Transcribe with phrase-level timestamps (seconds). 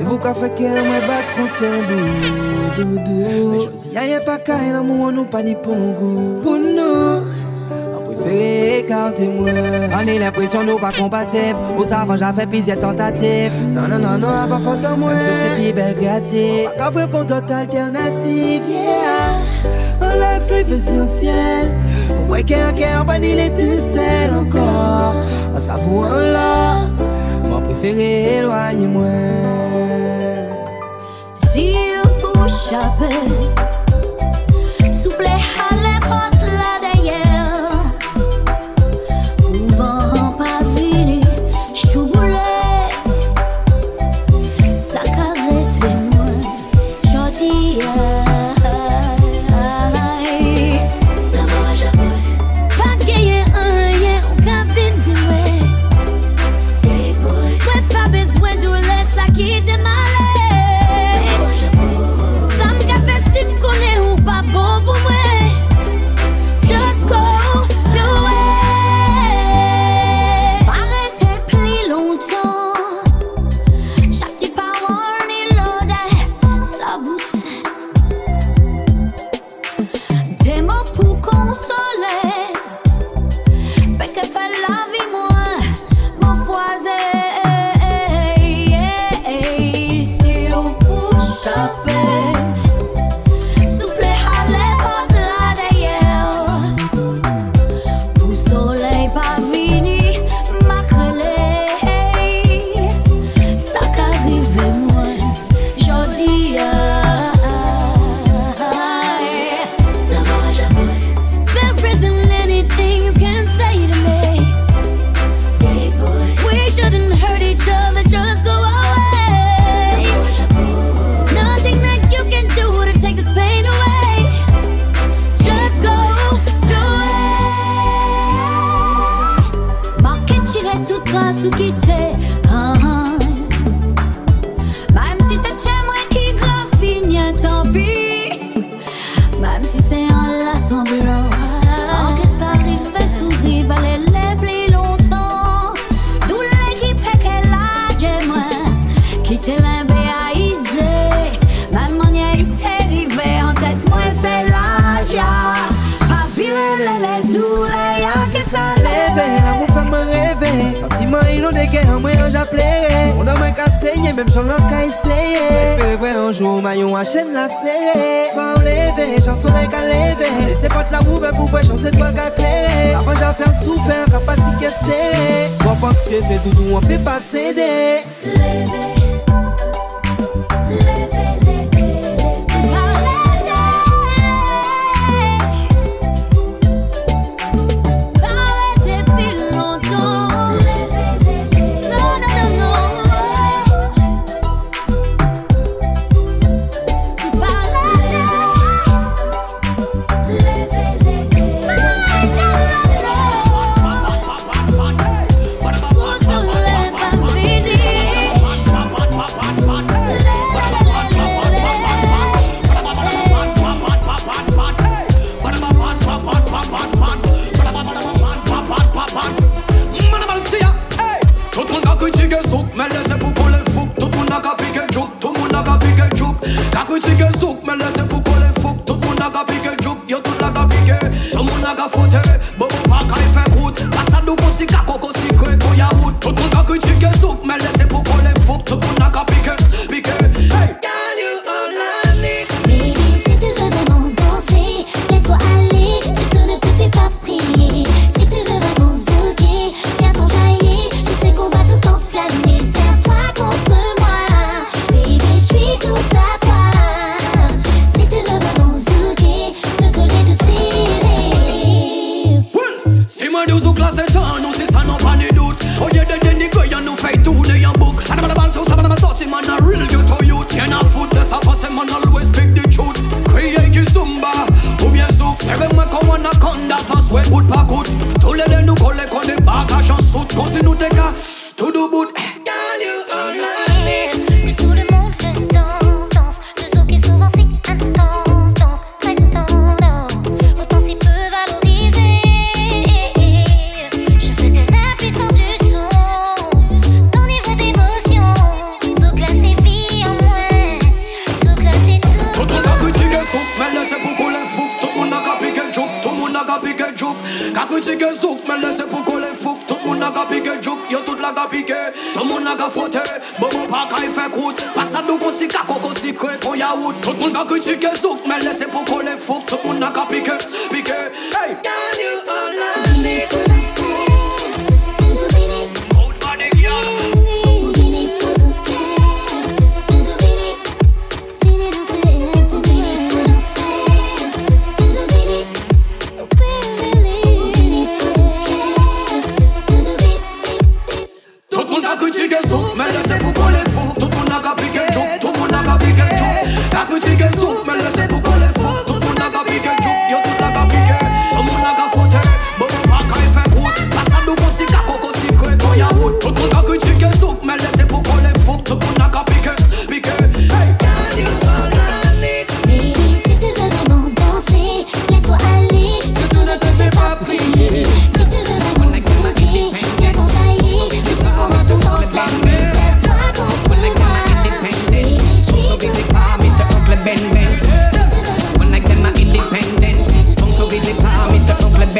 [0.00, 1.80] Rendez-vous qu'a fait que moi bat content
[2.78, 6.40] doudou Mais je dis y'a pas qu'à l'amour nous pas ni pour goût.
[6.42, 7.22] Pour nous
[7.94, 9.50] on préfère écarter moi
[9.92, 11.58] On a l'impression nous pas compatibles.
[11.76, 13.52] Au savant j'ai fait plusieurs tentatives.
[13.68, 15.10] Non non non non pas faute moi.
[15.12, 15.96] Même si c'est plus belle
[16.78, 19.36] Pas qu'à pour d'autres alternatives Yeah.
[20.00, 21.70] On laisse les essentiels
[22.22, 25.14] On voit qu'un cœur pas ni l'étincelle encore.
[25.54, 26.86] On s'avoue là
[27.50, 29.59] Moi préféré éloigner moi
[32.72, 33.49] vous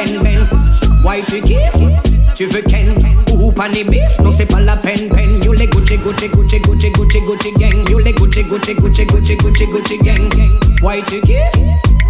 [0.04, 0.46] peine, peine.
[1.04, 1.58] Why tu kiffes
[2.34, 2.94] Tu veux ken?
[3.38, 5.40] Ou pas ni bif Non, c'est pas la peine, peine.
[5.44, 7.88] You les Gucci, Gucci, Gucci, Gucci, Gucci, Gucci gang.
[7.90, 10.28] You les Gucci, Gucci, Gucci, Gucci, Gucci, Gucci gang.
[10.82, 11.52] Why tu kiffes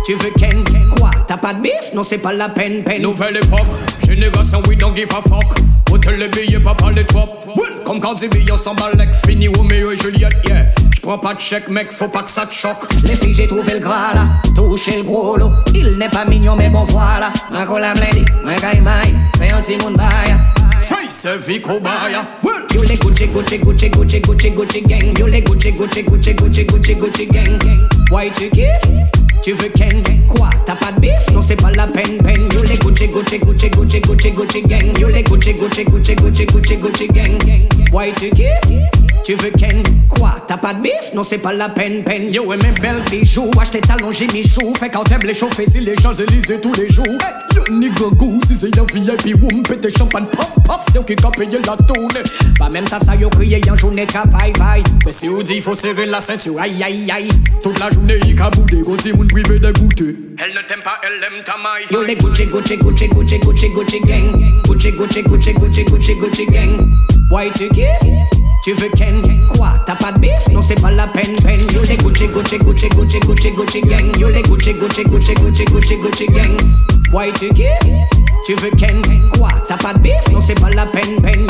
[0.07, 0.65] Tu veux ken?
[0.97, 1.11] Quoi?
[1.27, 3.03] T'as pas de bif Non, c'est pas la peine, peine.
[3.03, 3.67] Nouvelle époque,
[4.07, 5.59] génération, we don't give a fuck.
[5.91, 7.45] Hôtel les billets, pas les top.
[7.85, 8.97] Comme quand des billets s'emballent,
[9.27, 10.67] fini Romeo et Juliette, yeah.
[11.03, 12.87] J'prends pas de chèque, mec, faut pas que ça te choque.
[13.05, 15.51] Les filles, j'ai trouvé le gras là, touché le gros lot.
[15.75, 17.33] Il n'est pas mignon, mais bon voilà.
[17.51, 20.37] Un cola blendé, un gaïmaï, fais un petit monde bail.
[20.79, 22.27] Face Vico Baya.
[22.75, 25.19] You les Gucci, Gucci, Gucci, Gucci, Gucci, Gucci gang.
[25.19, 27.59] You les Gucci, Gucci, Gucci, Gucci, Gucci, Gucci gang.
[28.11, 28.91] Why tu kiffes?
[29.43, 32.63] Tu veux Ken Quoi T'as pas de bif Non c'est pas la peine peine You
[32.63, 36.77] les Gucci Gucci Gucci Gucci Gucci Gucci gang You les Gucci Gucci Gucci Gucci Gucci
[36.77, 37.39] Gucci gang
[37.91, 39.83] Why tu kiffes Tu veux Ken?
[40.09, 40.33] Quoi?
[40.49, 40.93] T'as pas de bif?
[41.15, 42.33] Non c'est pas la peine peine.
[42.33, 45.67] Yo et mes belles bijoux Acheter talons j'ai mis chou Fait quand t'aimes les chauffer
[45.71, 47.05] si les Champs-Élysées tous les jours.
[47.07, 51.25] Hey, Yo nigga goose Si c'est un VIP woum Pété champagne puff puff C'est qui
[51.25, 52.23] ont payé la tournée
[52.59, 54.83] Pas même ça ça yo crié en journée travail bye.
[55.07, 57.29] Mais si vous dit faut serrer la ceinture Aïe aïe aïe.
[57.63, 60.17] Toute la journée il kaboudé Gros si moun privé de goûter.
[60.43, 61.87] Elle ne t'aime pas elle aime ta maille.
[61.91, 64.63] Yo les Gucci Gucci Gucci Gucci Gucci Gucci gang.
[64.67, 66.89] Gucci Gucci Gucci Gucci Gucci Gucci gang.
[67.31, 68.40] Why tu kiffes?
[68.63, 69.23] Tu veux Ken?
[69.49, 69.71] Quoi?
[69.87, 70.49] T'as pas de bif?
[70.53, 71.61] Non c'est pas la peine peine.
[71.73, 74.19] Yo les Gucci Gucci Gucci Gucci Gucci Gucci gang.
[74.19, 76.57] Yo les Gucci Gucci Gucci Gucci Gucci Gucci gang.
[77.13, 77.67] Why tu kiffes
[78.47, 79.01] Tu veux Ken?
[79.37, 79.49] Quoi?
[79.67, 80.29] T'as pas de bif?
[80.33, 81.47] Non c'est pas la peine peine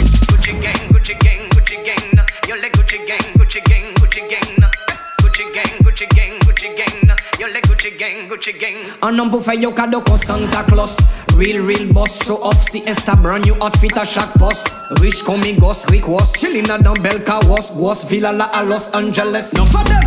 [9.02, 10.97] Un homme pour faire yo cadeau comme Santa Claus
[11.37, 14.75] Real, real boss, show off si Insta brand new outfit à chaque poste.
[15.00, 19.52] Riche comme ghost, Rick was chillin' at the Belka was, Villa la à Los Angeles.
[19.55, 20.02] No for them.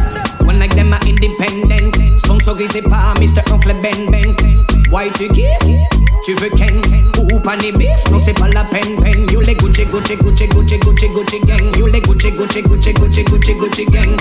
[0.46, 1.96] One like them are independent.
[2.20, 3.42] Sponsorisé par Mr.
[3.52, 4.36] Uncle Ben Ben.
[4.92, 5.66] Why tu kiffes?
[6.26, 6.80] Tu veux Ken?
[7.32, 8.04] Ou pas ni beef?
[8.12, 9.26] Non c'est pas la peine peine.
[9.32, 11.76] You les Gucci Gucci Gucci Gucci Gucci Gucci gang.
[11.80, 14.16] You les Gucci Gucci Gucci Gucci Gucci Gucci gang.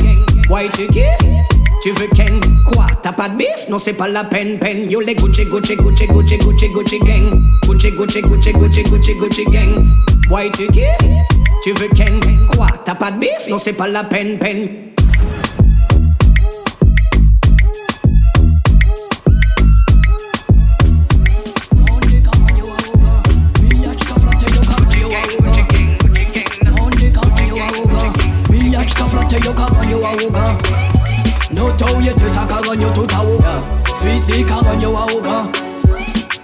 [0.49, 1.62] Why tu kiffes?
[1.83, 2.41] Tu veux Ken?
[2.65, 2.87] Quoi?
[3.03, 3.67] T'as pas de bif?
[3.69, 4.89] Non c'est pas la peine peine.
[4.89, 7.43] Yo les Gucci Gucci Gucci Gucci Gucci Gucci gang.
[7.67, 9.85] Gucci Gucci Gucci Gucci Gucci Gucci gang.
[10.31, 10.87] Why tu kiffes?
[11.65, 12.21] Tu veux Ken?
[12.55, 12.69] Quoi?
[12.85, 13.49] T'as pas de bif?
[13.49, 14.69] Non c'est pas la peine peine
[31.93, 33.63] No to ye te sa karanyo tout a uga
[34.01, 35.47] Fisi karanyo wa uga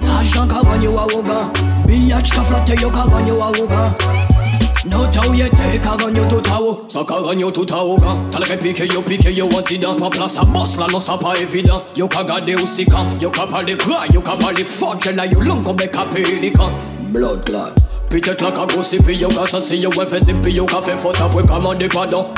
[0.03, 1.51] L'argent karanyo wa uga
[1.87, 3.95] Billage ka flotte yo karanyo wa uga
[4.91, 8.59] No to ye te karanyo tout a uga Sa karanyo tout a uga T'as le
[8.59, 12.09] piqué yo piqué yo antidan Pas place à boss là non ça pas évident Yo
[12.09, 15.41] ka gade aussi quand Yo ka parler cry Yo ka parler fort J'ai là yo
[15.41, 16.71] long comme des capélicans
[17.11, 17.73] Blood clot
[18.09, 21.21] Peut-être la cago si puis yo ka sensi yo fait puis yo ka fait faute
[21.21, 22.29] après commander pardon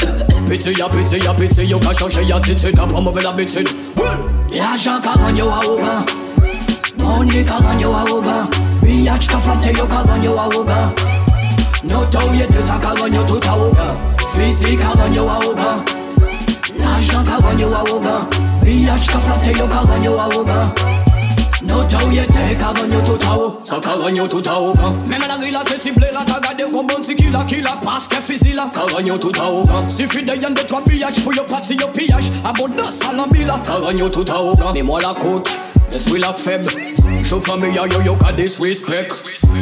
[0.48, 3.68] Pitié ya pitié ya pitié yo ka changer attitude T'as pas mauvaise habitude
[4.52, 6.04] L'argent ka rend yo arrogant
[6.98, 8.50] Money ka rend yo arrogant
[8.82, 10.92] Billage ka flatte yo ka rend yo arrogant
[11.88, 13.96] Notoriété ça ka rend yo tout arrogant
[14.34, 15.84] Physique ka rend yo arrogant
[16.78, 18.28] L'argent ka rend yo arrogant
[18.64, 20.99] Billage ka flatte yo arrogant
[21.62, 24.72] Nou ta ou yete, ka ganyo tout a ou Sa ka ganyo tout a ou
[24.72, 27.44] kan Mèmè la gri la se tible la Ta gade kon bon si ki la
[27.44, 30.80] ki la Paske fizi la Ka ganyo tout a ou kan Sifi de de twa
[30.80, 34.56] piyaj Pou yo pati yo piyaj Abo da salambi la Ka ganyo tout a ou
[34.56, 35.52] kan Mè mwa la koute
[35.92, 36.64] Deswi la feb
[37.24, 39.12] Show for me, yo, yo, got disrespect.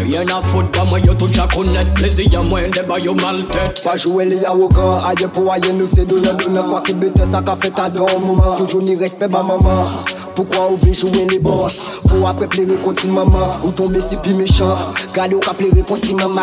[0.07, 0.67] Y'a na foot
[1.05, 3.83] yo touche à connaître plaisir, moi un yo mal tête.
[3.83, 7.19] Pas jouer les yaoukan, aïe pour aïe, nous c'est de la douleur, quoi qui bête,
[7.31, 7.73] ça qu'a fait.
[8.57, 9.89] Toujours ni respect, ma maman.
[10.35, 12.01] Pourquoi on veut jouer les boss?
[12.09, 14.77] Pour après plairer contre maman, ou tomber si pis méchant.
[15.13, 16.41] Gardez ou qu'à plairer contre maman.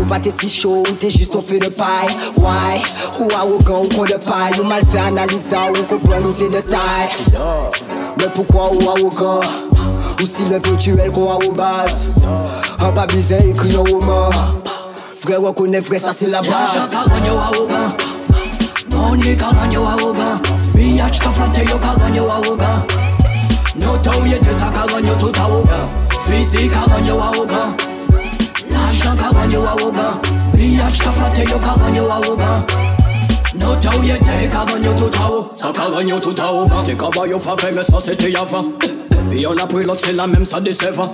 [0.00, 2.16] Ou pas t'es si chaud, ou t'es juste on fait de paille.
[2.38, 2.80] Why?
[3.20, 4.58] Ou arrogant, ou qu'on de paille.
[4.60, 7.36] Ou mal fait analyser, ou comprendre, ou t'es de taille.
[8.18, 9.40] Mais pourquoi ou arrogant?
[10.18, 12.24] Ou si le virtuel kwa ou bas
[12.78, 14.62] An pa bizen ekri yon oman
[15.22, 17.92] Vre wakone vre sa se la bas Yansha karan yo a ogan
[18.92, 20.40] Mouni karan yo a ogan
[20.74, 22.80] Biyach ka flate yo karan yo a ogan
[23.76, 25.88] Nota ou ye desa karan yo tout a ogan
[26.24, 27.76] Fizi karan yo a ogan
[28.70, 30.20] Lajan karan yo a ogan
[30.56, 32.64] Biyach ka flate yo karan yo a ogan
[33.60, 36.96] Nou te ou ye te, ka ganyo touta ou Sa ka ganyo touta ou Te
[36.96, 40.26] kaba yo fa fe, me sa se te yavan Yon la pri lot se la
[40.26, 41.10] menm sa diseva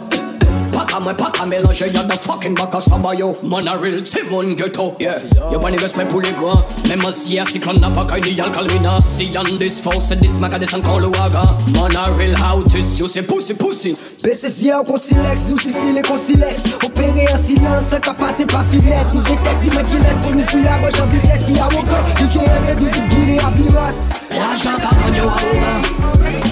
[0.73, 4.97] Paka mwen paka melange yon da fokin baka saba yo Man a real Timon Ghetto.
[5.01, 8.37] Yo pa ni respect pou li gran Menm an siya siklon na pa kay ni
[9.03, 13.09] Si yon dis faw se dis maka desan kon lo Man a real outis yo
[13.09, 15.73] se pousi pousi Bese siya ou konsilex, ou si
[17.43, 20.79] silans, sa ka pase pa filet Ni vete si men ki les, pou nou fila
[20.79, 23.99] goj an vites Si ya wokan, you can have a visit gini a biras
[24.31, 26.52] La jan ka kanyo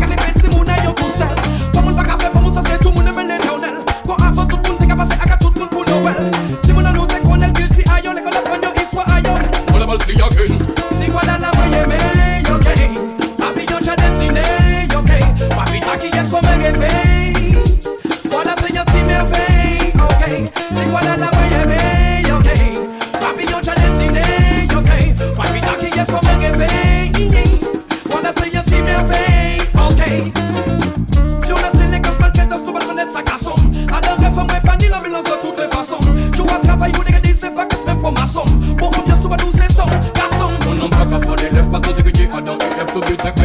[42.93, 43.40] Et Ève.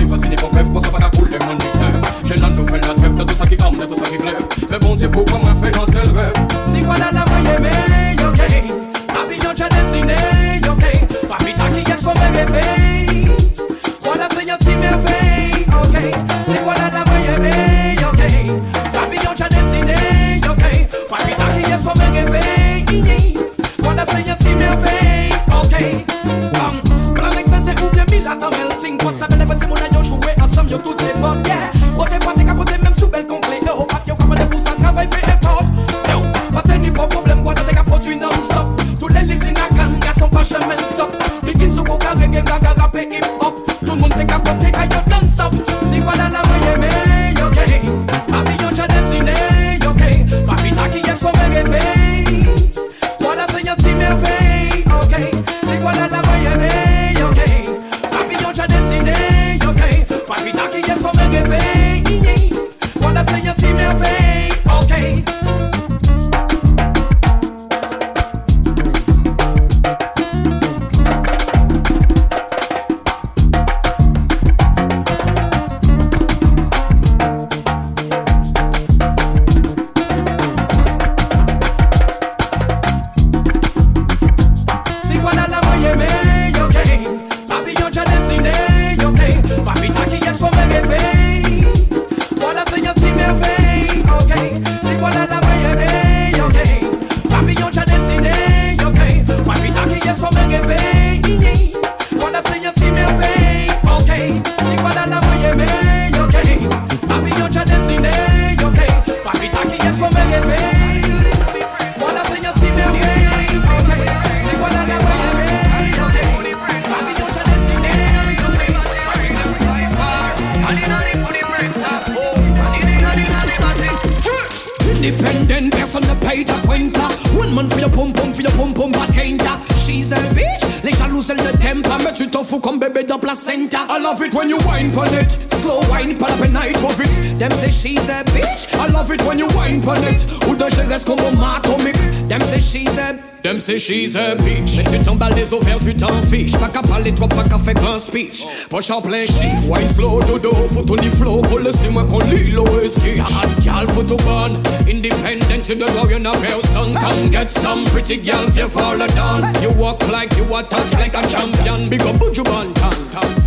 [133.37, 133.79] Placenta.
[133.89, 136.99] I love it when you wine pon it, slow wine, pas la peine night of
[137.01, 137.39] it.
[137.39, 140.25] Them say she's a bitch, I love it when you wine pon it.
[140.49, 142.29] Ou de je reste comme bombe atomique.
[142.29, 144.77] Them say she's a Them say she's a bitch.
[144.77, 146.57] Mais tu t'emballes les ovaires, tu t'en fiches.
[146.59, 148.45] Pas qu'à parler trop, pas qu'à faire un speech.
[148.69, 152.57] Poche en plein chiffre, wine slow, dodo Photo ni flow, pour le moi qu'on lit
[152.83, 153.65] et stitch.
[153.65, 158.67] Gal, photo bonne Independent, tu dois rien à personne Come get some pretty gal, viens
[158.67, 161.89] voir le down You walk like you are touch like a champion.
[161.89, 163.46] Big up, Buju Banton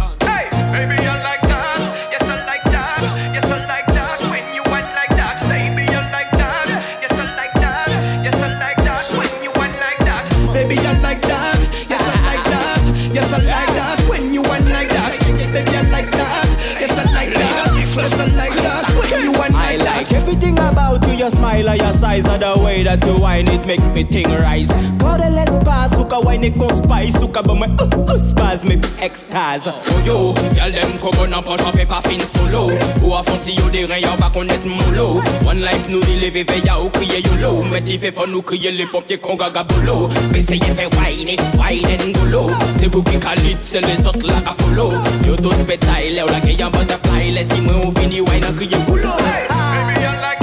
[21.20, 24.32] your smile or your size or the way that you whine it make me ting
[24.32, 24.70] rise.
[24.98, 29.68] Cordless pass, suka whine it con spice, suka but my uh, uh, spaz me extase.
[29.68, 32.72] Oh yo, y'all them come on and punch up paper fin solo.
[33.04, 35.22] Ou a fon si yo de ren, y'all pas connaître mollo.
[35.46, 37.64] One life nous dit lever fait y'a ou crier yolo.
[37.70, 40.10] Mais il fait faut nous crier les pompiers qu'on gaga boulot.
[40.32, 42.52] Mais c'est y fait whine it, whine and golo.
[42.80, 44.94] C'est vous qui calit, c'est les autres là à follow.
[45.28, 47.32] Yo tout pétaille, ou la y a butterfly.
[47.32, 49.10] Laissez-moi ou fini whine and crier boulot.
[49.50, 50.39] Baby, I like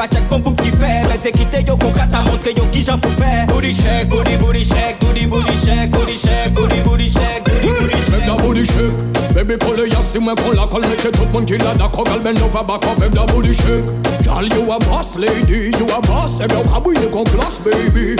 [0.00, 1.08] pas check bon bout qui fait.
[1.08, 3.46] L'exécuter yo qu'on à montrer yo qui j'en pour faire.
[3.46, 8.00] Booty shake, booty booty shake, booty booty shake, booty shake, booty booty shake, booty booty
[8.02, 11.32] shake da booty shake Baby call le yassi moi qu'on la colle Make tout le
[11.32, 13.84] monde qui l'a d'accord Gal bend over back up Make da booty shake
[14.22, 18.16] Girl you a boss lady, you a boss Et bien au cabouille qu'on classe baby.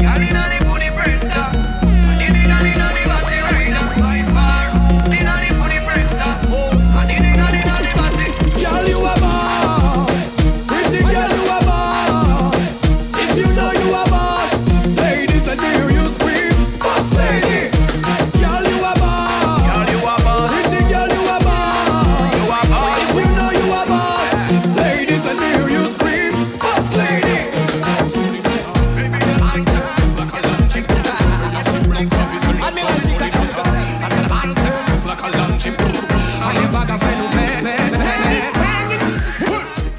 [0.00, 1.67] Girl inna the booty brenda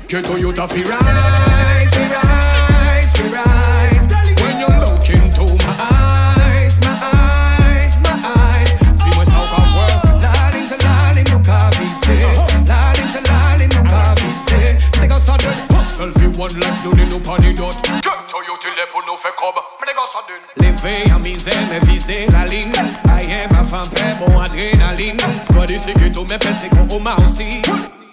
[0.10, 4.08] Que Toyota fi rise, fi rise, rise
[4.41, 8.74] When you look into my eyes, my eyes, my eyes.
[8.98, 12.26] Dis-moi ça on va voir La ligne c'est la ligne nous qu'a visé
[12.65, 16.56] La ligne c'est la ligne nous qu'a visé Mais quand ça donne Hustle fi one
[16.56, 19.54] life pas ni d'autre Que Toyota l'est pour nous faire cob
[19.86, 22.74] Mais quand ça donne Levé à misère mais viser la ligne
[23.15, 25.22] Aïe ma femme paie mon adrénaline
[25.54, 27.62] Toi d'ici que tout mes c'est qu'on m'a aussi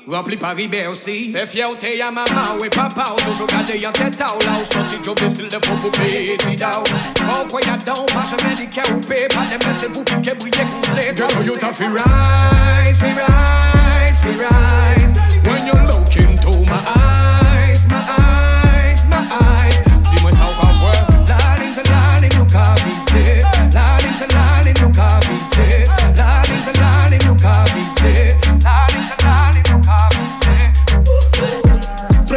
[0.08, 4.44] Rempli Paris Bercy Fè fierté à maman et papa Ou toujours gardé en tête ou
[4.44, 6.84] là Ou sorti job de s'il le faut pour payer ti dao
[7.18, 10.30] Faut quoi y'a donc Pas jamais dit qu'elle ou paye Pas de c'est vous qui
[10.30, 15.14] brillez coussé Girl, you ta fi rise, fi rise, fi rise.
[15.44, 19.80] When you look into my eyes, my eyes, my eyes.
[20.08, 20.94] Dis-moi ça ou pas voir
[21.26, 23.42] La ligne c'est la ligne nous qu'a visé
[23.72, 28.35] La ligne c'est la ligne nous qu'a visé La ligne c'est la nous qu'a visé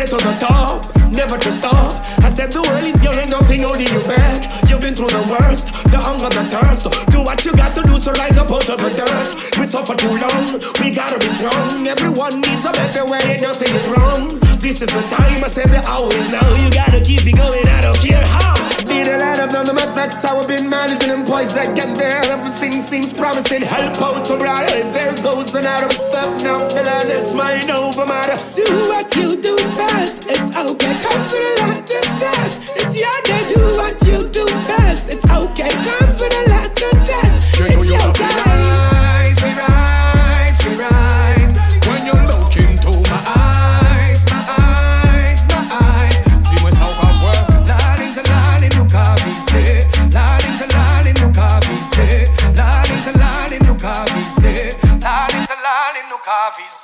[0.10, 1.94] to the top, never to stop.
[2.26, 4.42] I said the world is young and nothing holding you back.
[4.66, 6.82] You've been through the worst, the hunger, the thirst.
[6.82, 9.30] So Do what you got to do to rise up out of the dirt.
[9.62, 11.86] We suffer too long, we gotta be strong.
[11.86, 14.34] Everyone needs a better way, nothing is wrong.
[14.58, 16.48] This is the time, I said the hour is now.
[16.58, 18.59] You gotta keep it going, I don't care how.
[19.00, 21.96] Be the light up, none mess, that's how I've been managing them boys that get
[21.96, 22.20] there.
[22.36, 24.68] Everything seems promising, help out to right.
[24.92, 28.36] There goes another step now, and it's mine over matter.
[28.60, 32.76] Do what you do best, it's okay, comes with a lot of test.
[32.76, 37.00] It's your day, do what you do best, it's okay, comes with a lot of
[37.08, 37.56] test.
[37.56, 38.29] It's your time.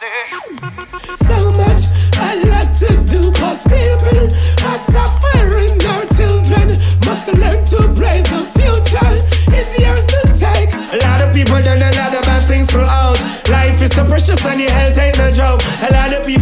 [0.05, 4.29] So much I like to do cause people
[4.69, 5.73] are suffering.
[5.81, 9.11] Our children must learn to brave the future
[9.49, 10.69] It's yours to take.
[10.93, 13.17] A lot of people done a lot of bad things throughout.
[13.49, 14.69] Life is so precious and you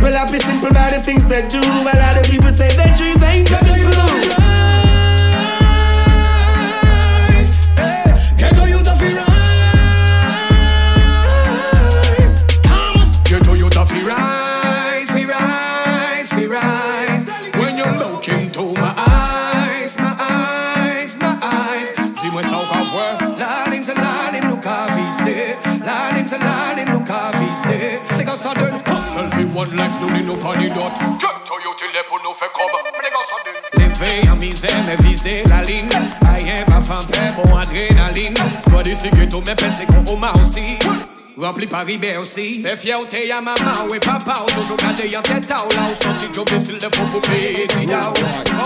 [0.03, 1.63] Well, I be simple about the things they do.
[1.63, 2.22] A lot of
[29.63, 30.99] one life, nous nous pas ni d'autre.
[31.19, 33.83] Que Toyota les pour nous faire comme, mais les gars sont deux.
[33.83, 35.89] Lever à miser, mais viser la ligne.
[36.33, 38.35] Aïe, pas fan paix, bon adrénaline.
[38.69, 40.77] Toi d'ici que tout mes c'est qu'on au aussi.
[41.43, 45.57] Rempli Paris aussi Fais fierté à maman ou papa Ou toujours gardé en tête Là
[45.65, 48.13] ou sorti job sur le faux poupée Tidao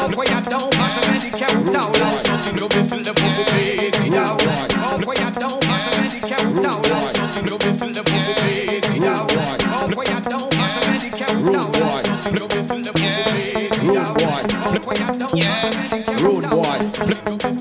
[0.05, 3.03] Pourquoi y'a donc Moi je me dis qu'à ou Là ou sorti job sur le
[3.03, 4.37] faux poupée Tidao
[4.89, 7.93] Pourquoi y'a donc Moi je me dis qu'à ou Là ou sorti job sur le
[7.93, 9.25] faux poupée Tidao
[9.79, 11.73] Pourquoi y'a donc Moi je me dis qu'à ou Là ou
[12.07, 14.13] sorti job sur le faux poupée Tidao
[14.71, 16.61] Pourquoi y'a donc Moi je me dis qu'à ou tao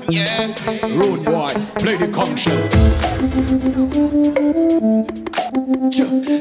[0.09, 0.47] Yeah,
[0.95, 2.51] rude boy, play the concha.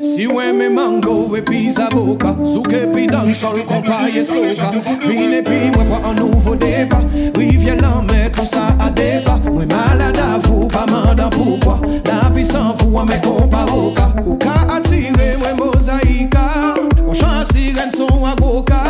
[0.03, 2.37] Si we me mango we pi zaboka.
[2.53, 4.72] Souke pi dan sol kompa ye soka.
[5.01, 7.01] Vine pi mwen kwa an nouvo depa.
[7.33, 11.81] Rivye lan me kon sa adepa Mwen malade avou pa mandan poukwa.
[12.05, 14.12] La vi san vou an me kompa oka.
[14.27, 16.75] Ou ka atire mwen mozaika.
[17.07, 18.83] Kon chan siren son agoka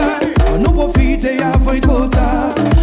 [0.51, 2.76] An nou profite ya fay kota.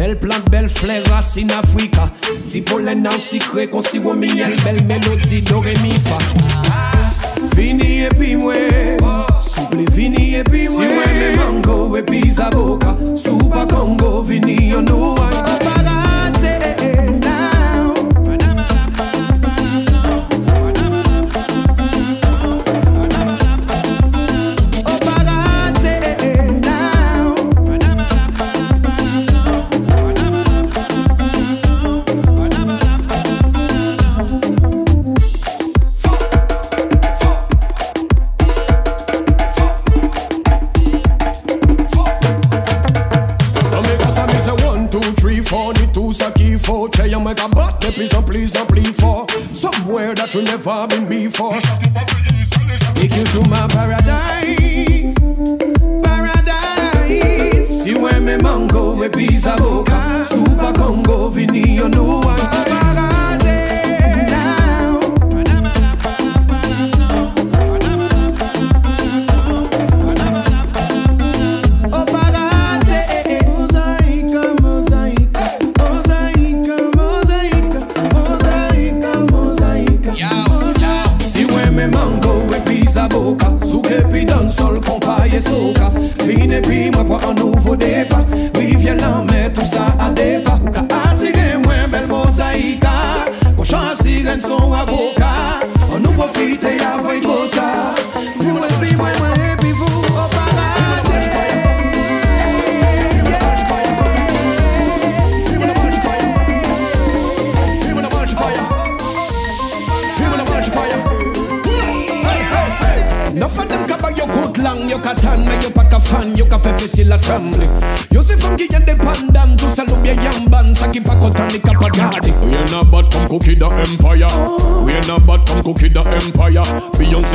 [0.00, 2.10] Belle plante, belle fleur, racine Africa.
[2.46, 6.16] Si pollen en secret, qu'on si miel, belle mélodie, do ré mi fa.
[7.54, 8.54] Vini moi,
[9.42, 10.82] souple vini puis moi.
[10.82, 15.14] Si moi me mango et puis zaboka, soupa Congo, vini on nous.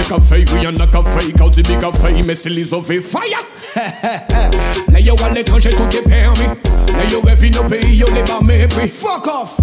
[0.08, 3.22] Cafe, we and a cafe, quand tu big cafe, mais c'est les over fire.
[4.92, 6.48] Là yo à l'étranger tout est permis.
[6.88, 8.88] Là yo rêve nos pays, yo les bas mépris.
[8.88, 9.58] Fuck off.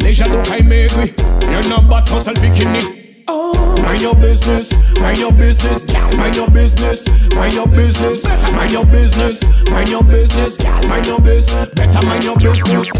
[0.00, 1.14] Les jaloux caillent maigris.
[1.42, 3.07] Y'en a battre en sale bikini.
[3.30, 3.74] Oh.
[3.82, 6.10] Mind your business, mind your business, gal.
[6.16, 8.22] Mind your business, mind your business.
[8.22, 10.82] Better mind your business, mind your business, gal.
[10.88, 12.90] Mind your business, better mind your business.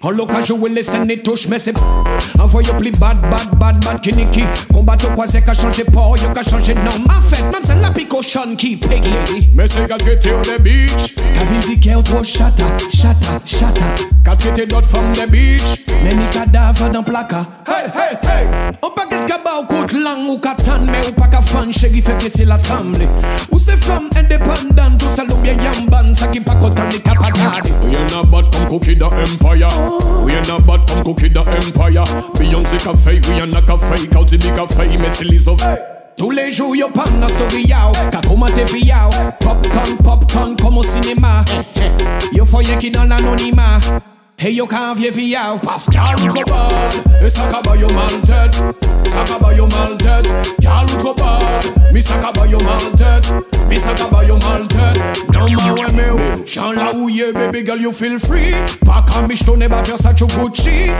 [0.00, 1.74] En local, je will listen et touche, mais c'est
[2.38, 4.44] Envoyez plus bad, bad, bad, bad, kiniki.
[4.72, 6.90] Combat au croisé, qu'a changé port, yo qu'a changé nom.
[7.08, 9.48] En fait, même c'est la picochon qui peggy.
[9.54, 11.14] Mais c'est gars qui on the beach.
[11.16, 14.36] Vu dit qu'elle trop chata, chata, chata.
[14.38, 15.84] Tu étais d'autres femmes the beach.
[16.02, 17.46] Mais ni cadavre dans placard.
[17.66, 18.46] Hey, hey, hey.
[18.82, 21.72] On pas qu'être cabas ou coup de langue ou katan, mais ou pas qu'à fan,
[21.72, 22.98] chéri fait fesser la tremble.
[23.50, 27.70] Ou c'est femme indépendante, tout ça l'eau yamban, ça qui pas content ni capagade.
[27.82, 29.68] We ain't not bad comme cookie the empire.
[30.24, 32.04] We ain't not bad comme cookie the empire.
[32.38, 35.60] Beyoncé café, we ain't not café, kauti café, mais c'est les of.
[36.16, 40.84] Tous les jours, yo pan na story yao Ka pi yao Popcorn, popcorn, comme au
[40.84, 41.44] cinéma
[42.32, 43.80] Yo foye qui dans l'anonymat
[44.36, 47.88] Hey yo kan vie fi yaw Pascal ou tro bad E sa ka ba yo
[47.94, 48.58] mal tet
[49.06, 50.26] Sa ka ba yo mal tet
[50.60, 53.30] Gal ou tro bad Mi sa ka ba yo mal tet
[53.70, 54.98] Mi sa ka ba yo mal tet
[55.30, 58.52] Nan ma we me ou Chan la ou baby girl you feel free.
[58.84, 60.90] Pa ka mi jtone ba fer sa chou Gucci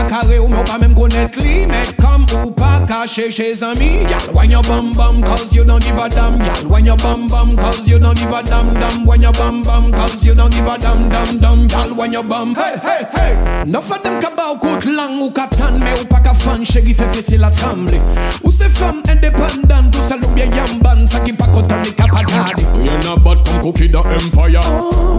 [0.00, 3.52] Ka kare ou me ou pa mem konet li Mek kam ou pa kache che
[3.54, 6.96] zami Gal wine your bum bum cause you don't give a damn Gal wine your
[6.96, 9.04] bum bum cause you don't give a damn damn.
[9.04, 12.24] Wine your bum bum cause you don't give a damn damn damn Gal wine your
[12.24, 13.62] bum Hey hey hey.
[13.68, 16.32] Enough of them ka ba ou kout lang ou ka tan Me ou pa ka
[16.32, 18.00] fan chéri fe fese la tremble
[18.42, 22.08] Ou se femme indépendante Ou sa lou bien yamban Sa ki pa kontan ni ka
[22.08, 24.64] pa gade We not bad comme cookie the empire.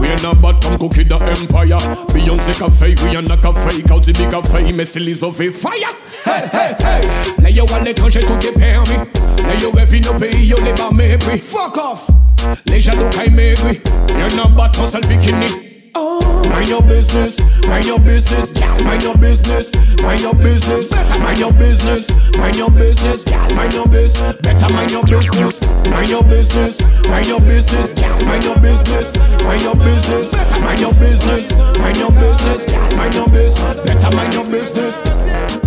[0.00, 1.78] We not bad comme cookie the empire.
[2.12, 5.72] Beyoncé café, we ain't not café Kauti bi café, mais c'est les of fire.
[6.26, 10.46] Hey hey hey Là yo à l'étranger tout est permis Là yo rêve nos pays
[10.46, 12.06] yo les bas mépris Fuck off.
[12.66, 13.80] Les jaloux maigri
[14.18, 18.52] Y'en a bad ton seul bikini Mind your business, mind your business.
[18.84, 20.92] Mind your business, mind your business.
[21.18, 23.26] Mind your business, mind your business.
[23.54, 27.92] Mind your business, better mind your business, mind your business, mind your business.
[28.24, 32.72] Mind your business, mind your business, mind your business, mind your business.
[32.96, 35.61] Mind your business, better mind your business.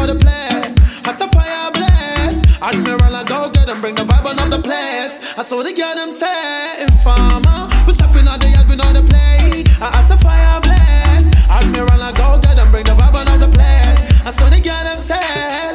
[0.00, 0.72] know the place.
[1.04, 2.44] Hot a fire bless.
[2.62, 5.20] Admiral, I go get them, bring the vibe on the place.
[5.36, 9.04] I saw the girl them say, Informer, we stepping out the yard, we know the
[9.04, 9.64] play.
[9.80, 11.28] I hot a fire bless.
[11.48, 14.00] Admiral, I go get them, bring the vibe on the place.
[14.24, 15.20] I saw the girl them say,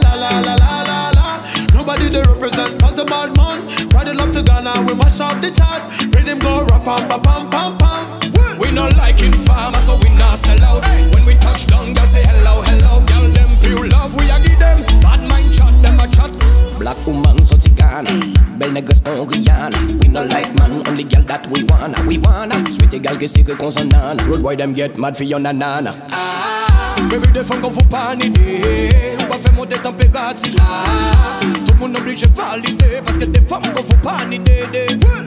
[0.01, 1.27] La la la la la la.
[1.73, 3.89] Nobody they represent, pass the bad man.
[3.89, 5.81] Pride love to Ghana, we mash up the chart.
[6.13, 8.57] Rhythm go rap, pam, pam, pam, pam, pam.
[8.57, 10.85] We not like informer, so we not sell out.
[10.85, 11.14] Hey.
[17.95, 18.57] Tigana.
[18.57, 20.01] Belle niggas on Rihanna.
[20.01, 22.01] We no like man, only girl that we wanna.
[22.07, 22.55] We wanna.
[22.71, 24.21] Sweetie girl qui secret consonant.
[24.27, 25.93] Road boy them get mad for your nanana.
[26.11, 28.89] Ah, baby, des femmes qu'on faut pas nider.
[29.19, 30.83] On monter température là.
[31.65, 33.01] Tout le monde obligé valider.
[33.05, 34.15] Parce que des femmes qu'on faut pas.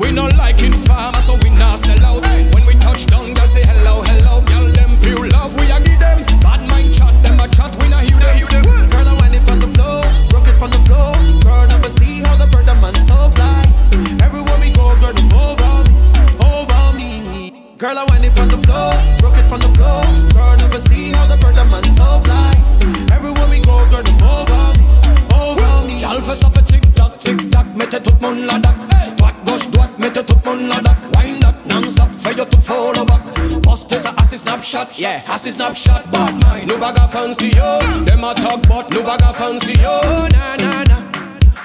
[0.00, 2.26] We not like informer, so we not sell out.
[2.54, 4.42] When we touch down, girl say hello, hello.
[4.42, 6.24] Girl, them pure love, we a give them.
[6.40, 8.62] Bad mind chat, them a chat, we not hear them.
[8.90, 10.02] Girl, I wind it on the floor,
[10.32, 11.17] rock it on the floor.
[12.18, 13.62] See how the man so fly.
[14.26, 15.22] Everywhere we go, girl, me,
[17.30, 17.52] me.
[17.78, 18.90] Girl, I wind it on the floor,
[19.22, 20.02] rock it the floor.
[20.34, 21.36] Girl, never see how the
[21.70, 22.50] man so fly.
[23.14, 24.10] Everywhere we go, girl, me,
[25.86, 26.00] me.
[29.16, 30.80] Droite, gauche, droite, mettez tout le monde la.
[31.14, 31.54] Wind up,
[32.50, 33.20] tout follow back.
[34.18, 35.20] Assis snapshot, yeah,
[35.52, 36.02] snapshot.
[36.80, 37.78] Baga fancy yo.
[38.04, 40.00] Them a talk but nous baga fancy yo.
[40.32, 40.96] Na na na,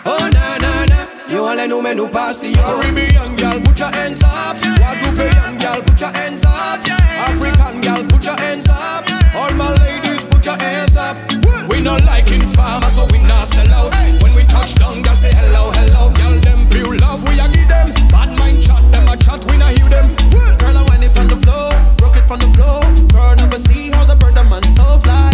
[0.06, 1.00] oh na na na.
[1.30, 2.42] You all know me nous pass.
[2.42, 4.58] Caribbean girl, put your hands up.
[4.58, 6.80] Guadeloupean girl, put your hands up.
[7.28, 9.06] African girl, put your hands up.
[9.36, 11.18] All my ladies, put your hands up.
[11.70, 13.94] We not like informer, so we not sell out.
[14.22, 16.12] When we touch down, girl say hello, hello.
[16.12, 17.94] Girl, them pure love, we a give them.
[18.10, 20.14] Bad mind chat, them a chat, we not hear them.
[20.60, 22.82] Girl, I wind it on the floor, rock it on the floor.
[23.10, 25.32] Girl, never see how the bird the man so fly.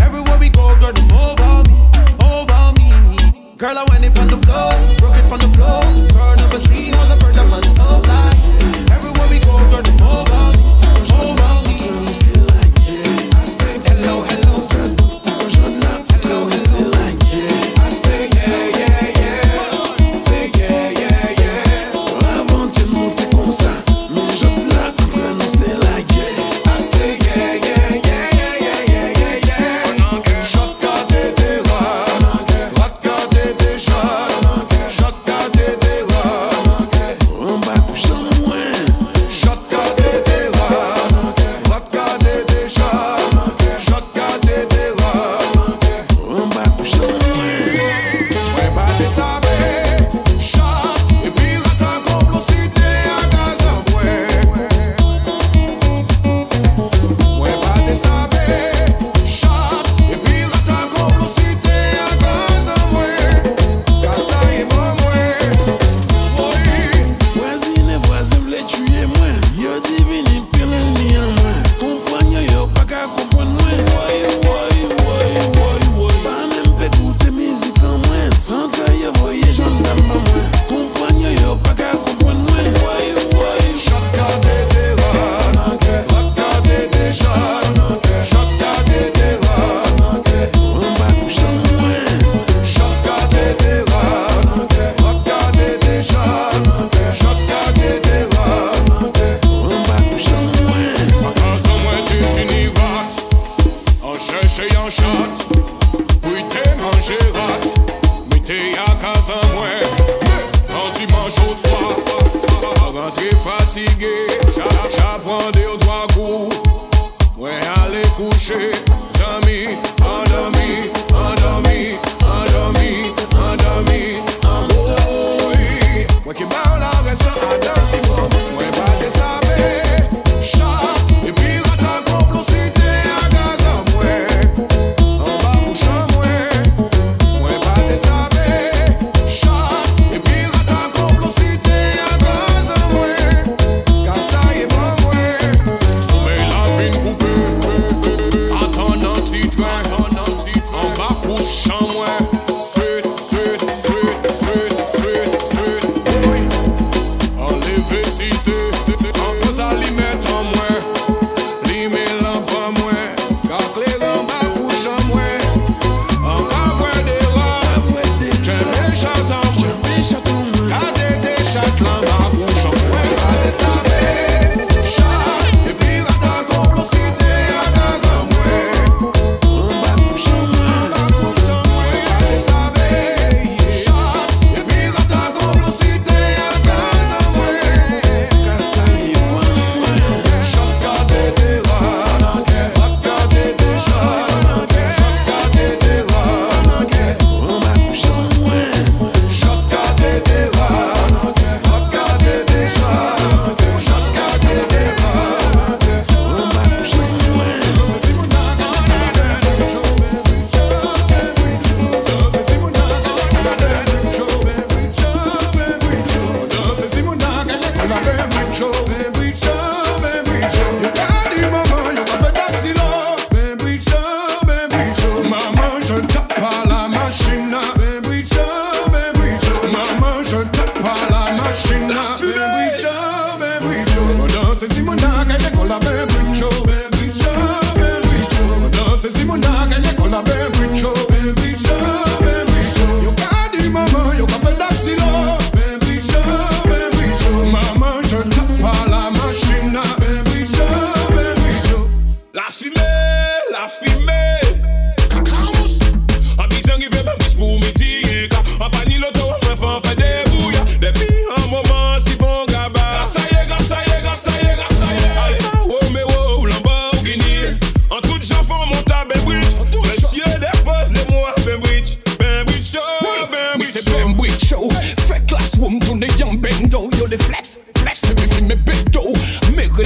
[0.00, 1.76] Everywhere we go, girl, them over me,
[2.22, 3.56] over me.
[3.58, 3.84] Girl, I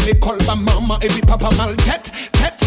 [0.09, 2.65] l'école, sa maman et puis papa mal tête, tête.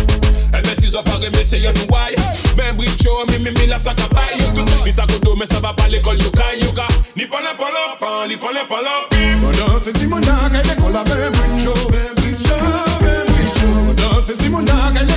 [0.54, 2.14] Elle est six ans par mais c'est yon why.
[2.58, 4.38] Même Bricho, mimi, mi la saka bay.
[4.86, 6.88] Ni sa kodo, me ça va pas l'école, yuka, yuka.
[7.16, 8.48] Ni pan la pa, la pan, ni pa.
[8.54, 9.40] la pan la pim.
[9.42, 12.56] Pendant ce timon n'a qu'à l'école, même Bricho, même Bricho,
[13.02, 13.68] même Bricho.
[13.96, 15.11] Pendant ce timon n'a qu'à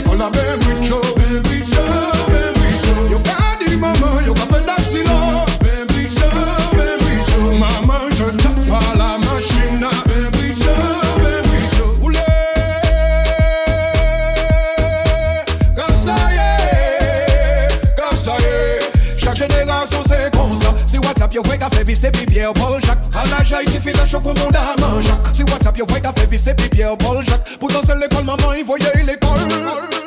[21.84, 25.42] vi se pipye ou poljak Ala jay ti fina chok ou moun da manjak Si
[25.50, 28.56] WhatsApp yo vay ta fe vi se pipye ou poljak Pou dan se l'ekol maman
[28.56, 30.03] yi voye l'ekol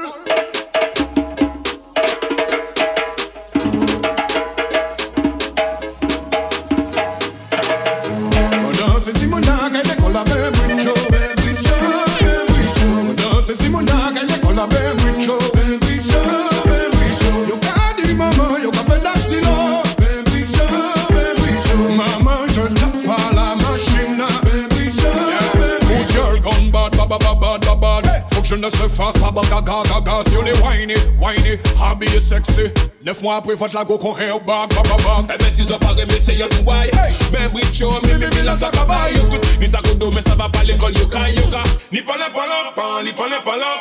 [28.67, 30.33] yourself fast, pas baga gaga gas.
[30.33, 32.71] You the whiny, whiny, hobby is sexy.
[33.03, 35.25] Neuf mois après, vente la go qu'on hair bag, bag, bag, bag.
[35.33, 36.91] Eh ben, si ça paraît, mais c'est y'a tout bail.
[37.31, 39.15] Ben, bricho, oh, mi, mi, mi, la ça cabaye.
[39.59, 41.63] Ni ça godo, mais ça va pas l'école, yoka, yoka.
[41.91, 43.71] Ni pas la pala, pan, ni pas la pala.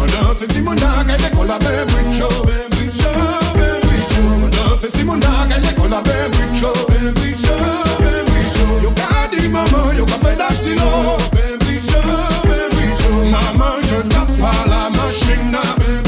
[0.00, 3.80] On danse, si mon dag, elle école la ben, bricho, oh, ben, bricho, oh, ben,
[3.82, 4.22] bricho.
[4.44, 7.54] On danse, si mon dag, elle école la ben, bricho, ben, bricho,
[7.98, 8.84] ben, bricho.
[8.84, 11.16] Yoka, dis maman, yoka, fais d'accident.
[14.38, 16.05] Pas la machine, ben, oui,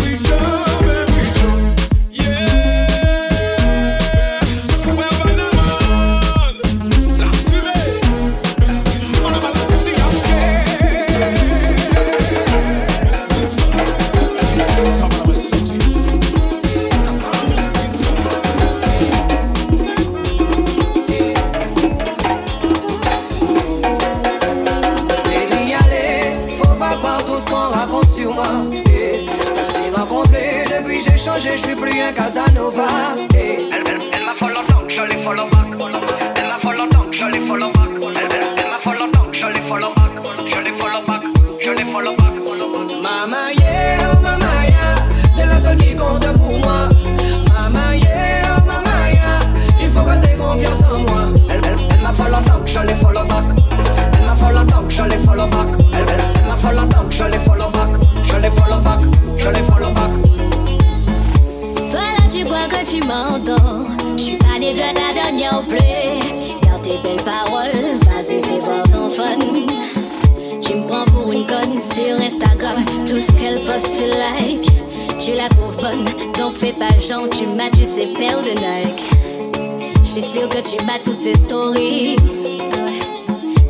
[32.76, 33.27] un
[63.08, 66.20] Je suis pas né de ta dernière plaie.
[66.60, 69.38] Garde tes belles paroles, vas-y, fais voir ton fun.
[70.60, 72.84] Tu me prends pour une conne sur Instagram.
[73.06, 74.68] Tout ce qu'elle poste, tu like.
[75.18, 76.04] Tu la trouves bonne,
[76.38, 77.30] donc fais pas genre.
[77.30, 79.02] Tu m'as, tu sais, perle de Nike.
[80.04, 82.16] J'suis sûr que tu m'as toutes ces stories.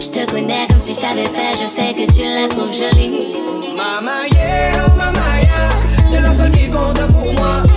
[0.01, 3.37] Je te connais comme si je t'avais fait, je sais que tu la trouves jolie.
[3.77, 7.68] Mama yeah, oh mama yeah, t'es la seule qui compte pour moi.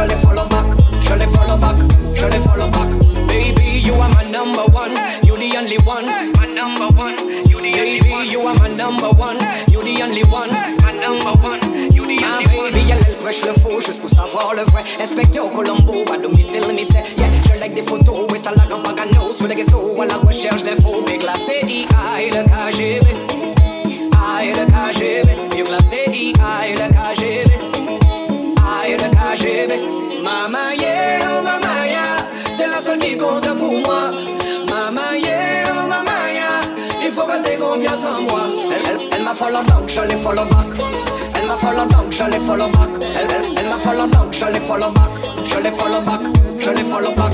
[0.00, 0.66] Les follow back.
[1.18, 1.76] Les follow back,
[2.14, 2.88] les follow back.
[3.28, 6.06] Baby, you are my number one, you the only one.
[6.32, 7.16] My number one,
[7.48, 8.24] you the only one.
[8.24, 9.36] Baby, you are my number one,
[9.68, 10.50] you the only one
[10.82, 11.60] my number one.
[11.92, 12.72] You the only one.
[12.72, 14.84] Baby, elle, elle prêche le faux juste pour savoir le vrai.
[15.00, 18.82] Inspecteur Colombo à domicile, mais c'est, yeah, je avec des photos et ça la grand
[18.82, 23.06] pagano Sous les réseaux à la recherche d'infos Bien classé IA et le KGB
[24.18, 26.81] A et le KGB Bien classé IA et le
[39.42, 40.66] follow donc je follow back.
[41.34, 42.90] Elle m'a follow donc je follow back.
[43.00, 45.12] Elle, elle, elle m'a follow donc je follow back.
[45.44, 46.20] Je follow back,
[46.58, 47.32] je follow back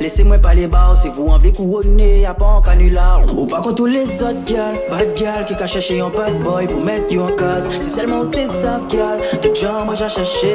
[0.00, 3.22] Laissez-moi pas les bars, si vous envie couronner Y'a pas en canular.
[3.36, 6.66] Ou pas contre tous les autres gars Bad gal qui qu'a cherché un bad boy
[6.66, 7.68] Pour mettre you en case.
[7.80, 10.54] C'est seulement t'es safe gal Tout genre moi j'ai cherché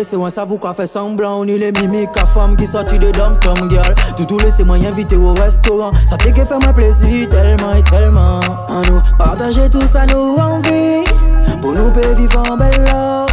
[0.00, 1.40] C'est moi ça vous qu'a semblant.
[1.40, 3.94] On y les mimiques à femme qui sortit de dom Tom girl.
[4.16, 5.90] Tout tout laissez moi inviter au restaurant.
[6.08, 8.40] Ça t'est que faire moi plaisir tellement et tellement.
[8.68, 11.04] À nous partager tout ça, nous envie.
[11.60, 13.28] Pour nous peut vivre en belle love.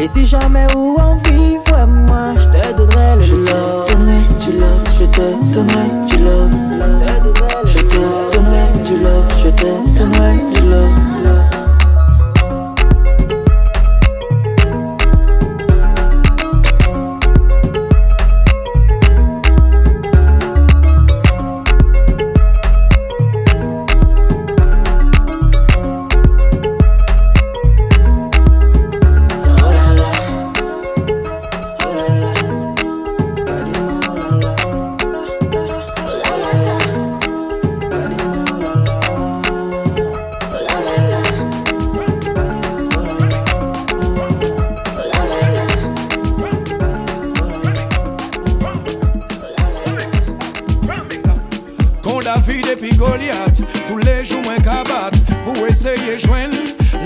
[0.00, 3.22] Et si jamais où on vit, vraiment, je te donnerai le.
[3.22, 6.50] Je te donnerai du love, je te donnerai du love.
[7.66, 11.37] Je te donnerai du love, je te donnerai du love.
[52.38, 53.58] La vi depi Goliath,
[53.88, 56.52] tou le jou mwen kabat Pou eseye jwen,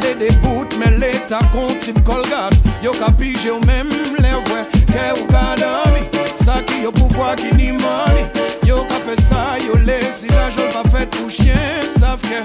[0.02, 2.52] le debout men le takon tip kolgat
[2.84, 3.88] Yo ka pije ou men
[4.20, 6.04] le vwe, ke ou ka dami
[6.36, 8.28] Sa ki yo pou fwa ki ni mani
[8.68, 12.44] Yo ka fe sa, yo le si la jol pa fet pou chien Sa fke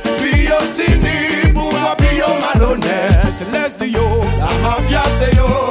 [1.97, 3.27] pillot malhonnête.
[3.29, 5.70] C'est l'est de yo, la mafia c'est yo.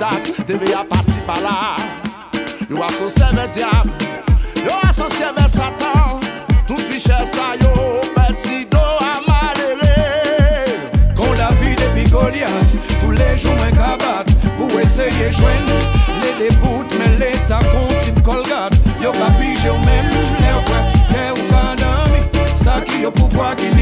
[0.00, 1.76] tax, TV a pasi pa la
[2.70, 3.86] Yo asosye ve diap,
[4.64, 6.20] yo asosye ve satan
[6.66, 7.72] Tout bichè sa yo
[8.16, 9.94] peti do a madere
[11.18, 15.68] Kon David epi Goliath, tou le jou mwen kabat Pou eseye jwen,
[16.22, 20.80] le debout men le takon tip kolgat Yo papi jè ou men, le ou fwe,
[21.12, 22.24] le ou kanami
[22.56, 23.79] Sa ki yo pou fwa ki li